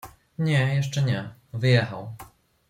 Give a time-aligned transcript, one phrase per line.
[0.37, 2.13] "„Nie, jeszcze nie; wyjechał“."